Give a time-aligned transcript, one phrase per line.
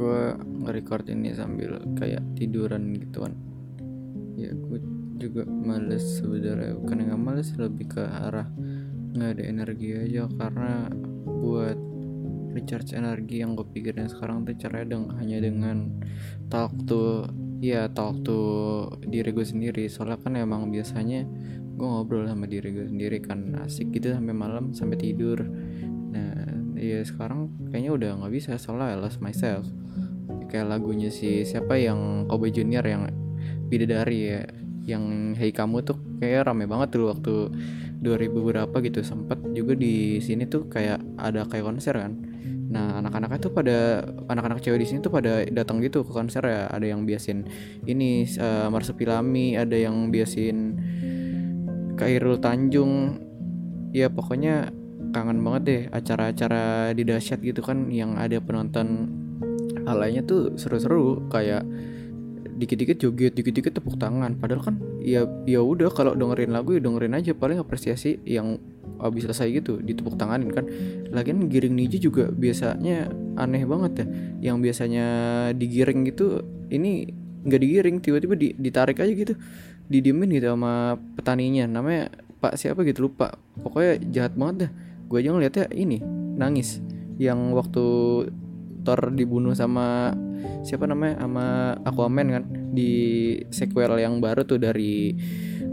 [0.00, 0.20] gue
[0.64, 3.36] nge-record ini sambil kayak tiduran gitu kan
[4.40, 4.80] ya gue
[5.20, 8.48] juga males sebenarnya bukan nggak males lebih ke arah
[9.14, 10.24] nggak ada energi aja.
[10.30, 10.86] Karena
[11.26, 11.78] buat
[12.50, 16.02] recharge energi yang gue pikirin sekarang tuh caranya deng hanya dengan
[16.50, 17.26] talk to
[17.60, 18.38] ya talk to
[19.06, 19.86] diri gue sendiri.
[19.90, 21.26] Soalnya kan emang biasanya
[21.76, 25.42] gue ngobrol sama diri gue sendiri kan asik gitu sampai malam sampai tidur.
[26.10, 26.39] Nah
[26.80, 29.68] ya sekarang kayaknya udah nggak bisa soalnya I lost myself.
[30.48, 33.06] Kayak lagunya si siapa yang Kobe Junior yang
[33.70, 34.42] bidadari ya
[34.88, 37.34] yang Hey kamu tuh kayak rame banget tuh waktu
[38.00, 42.16] 2000 berapa gitu sempet juga di sini tuh kayak ada kayak konser kan.
[42.70, 46.66] Nah anak-anaknya tuh pada anak-anak cewek di sini tuh pada datang gitu ke konser ya.
[46.72, 47.44] Ada yang biasin
[47.84, 50.80] ini uh, Marsupilami ada yang biasin
[52.00, 53.20] Kairul Tanjung.
[53.90, 54.70] Ya pokoknya
[55.10, 59.10] kangen banget deh acara-acara di dahsyat gitu kan yang ada penonton
[59.84, 61.66] alainya tuh seru-seru kayak
[62.60, 64.36] dikit-dikit joget, dikit-dikit tepuk tangan.
[64.36, 68.60] Padahal kan ya ya udah kalau dengerin lagu ya dengerin aja paling apresiasi yang
[69.00, 70.68] habis selesai gitu ditepuk tanganin kan.
[71.08, 73.08] Lagian giring niji juga biasanya
[73.40, 74.06] aneh banget ya.
[74.52, 75.06] Yang biasanya
[75.56, 77.08] digiring gitu ini
[77.40, 79.32] nggak digiring tiba-tiba ditarik aja gitu
[79.88, 84.70] didiemin gitu sama petaninya namanya Pak siapa gitu lupa pokoknya jahat banget dah
[85.10, 85.98] gue aja ngeliatnya ini
[86.38, 86.78] nangis.
[87.18, 87.84] Yang waktu
[88.80, 90.14] Thor dibunuh sama
[90.64, 91.20] siapa namanya?
[91.20, 92.44] Sama Aquaman kan?
[92.72, 92.90] Di
[93.50, 95.12] sequel yang baru tuh dari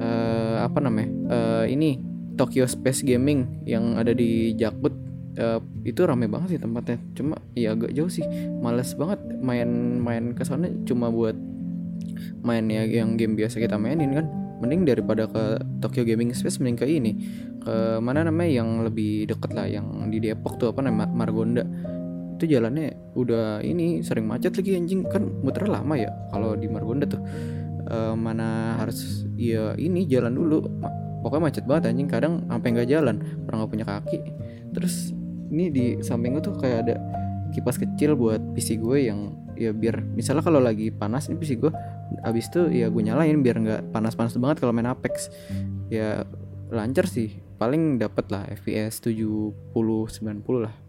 [0.00, 1.10] uh, apa namanya?
[1.28, 2.00] Uh, ini
[2.34, 4.96] Tokyo Space Gaming yang ada di Jakut
[5.38, 6.98] uh, itu rame banget sih tempatnya.
[7.14, 8.24] Cuma ya agak jauh sih.
[8.58, 11.36] Males banget main-main ke sana cuma buat
[12.42, 14.26] main ya yang game biasa kita mainin kan
[14.60, 17.12] mending daripada ke Tokyo Gaming Space mending ke ini.
[17.60, 21.64] Ke mana namanya yang lebih deket lah yang di Depok tuh apa namanya Margonda.
[22.36, 25.04] Itu jalannya udah ini sering macet lagi anjing.
[25.08, 27.20] Kan muter lama ya kalau di Margonda tuh.
[27.86, 30.64] E, mana harus ya ini jalan dulu.
[31.24, 32.08] Pokoknya macet banget anjing.
[32.08, 33.16] Kadang sampai nggak jalan
[33.48, 34.18] orang nggak punya kaki.
[34.72, 35.16] Terus
[35.50, 36.96] ini di samping gue tuh kayak ada
[37.54, 41.72] kipas kecil buat PC gue yang ya biar misalnya kalau lagi panas ini PC gue
[42.22, 45.32] abis itu ya gue nyalain biar nggak panas-panas banget kalau main Apex.
[45.90, 46.22] Ya
[46.70, 47.42] lancar sih.
[47.56, 50.12] Paling dapat lah FPS 70 90
[50.60, 50.85] lah